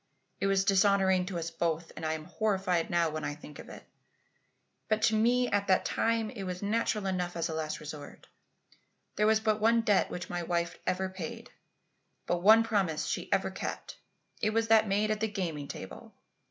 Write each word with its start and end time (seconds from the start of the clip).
It 0.39 0.47
was 0.47 0.65
dishonouring 0.65 1.27
to 1.27 1.37
us 1.37 1.51
both, 1.51 1.91
and 1.95 2.03
I'm 2.03 2.25
horrified 2.25 2.89
now 2.89 3.11
when 3.11 3.23
I 3.23 3.35
think 3.35 3.59
of 3.59 3.69
it. 3.69 3.83
But 4.89 5.03
to 5.03 5.15
me 5.15 5.47
at 5.49 5.67
that 5.67 5.85
time 5.85 6.31
it 6.31 6.41
was 6.41 6.63
natural 6.63 7.05
enough 7.05 7.35
as 7.37 7.49
a 7.49 7.53
last 7.53 7.79
resort. 7.79 8.25
There 9.15 9.27
was 9.27 9.39
but 9.39 9.61
one 9.61 9.81
debt 9.81 10.09
which 10.09 10.27
my 10.27 10.41
wife 10.41 10.79
ever 10.87 11.07
paid, 11.07 11.51
but 12.25 12.41
one 12.41 12.63
promise 12.63 13.05
she 13.05 13.31
ever 13.31 13.51
kept. 13.51 13.99
It 14.41 14.53
was 14.53 14.69
that 14.69 14.87
made 14.87 15.11
at 15.11 15.19
the 15.19 15.27
gaming 15.27 15.67
table. 15.67 16.15